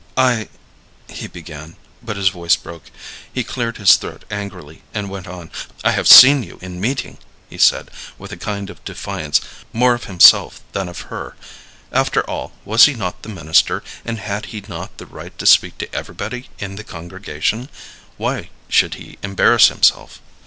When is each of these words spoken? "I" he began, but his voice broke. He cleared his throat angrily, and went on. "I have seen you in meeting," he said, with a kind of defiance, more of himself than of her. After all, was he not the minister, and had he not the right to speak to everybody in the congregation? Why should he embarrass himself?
"I" 0.17 0.49
he 1.09 1.27
began, 1.27 1.75
but 2.01 2.17
his 2.17 2.29
voice 2.29 2.55
broke. 2.55 2.85
He 3.31 3.43
cleared 3.43 3.77
his 3.77 3.97
throat 3.97 4.25
angrily, 4.31 4.81
and 4.95 5.11
went 5.11 5.27
on. 5.27 5.51
"I 5.83 5.91
have 5.91 6.07
seen 6.07 6.41
you 6.41 6.57
in 6.59 6.81
meeting," 6.81 7.19
he 7.51 7.59
said, 7.59 7.91
with 8.17 8.31
a 8.31 8.35
kind 8.35 8.71
of 8.71 8.83
defiance, 8.83 9.41
more 9.71 9.93
of 9.93 10.05
himself 10.05 10.59
than 10.71 10.89
of 10.89 11.01
her. 11.13 11.35
After 11.91 12.27
all, 12.27 12.51
was 12.65 12.85
he 12.85 12.95
not 12.95 13.21
the 13.21 13.29
minister, 13.29 13.83
and 14.03 14.17
had 14.17 14.47
he 14.47 14.63
not 14.67 14.97
the 14.97 15.05
right 15.05 15.37
to 15.37 15.45
speak 15.45 15.77
to 15.77 15.93
everybody 15.93 16.49
in 16.57 16.77
the 16.77 16.83
congregation? 16.83 17.69
Why 18.17 18.49
should 18.69 18.95
he 18.95 19.19
embarrass 19.21 19.67
himself? 19.67 20.19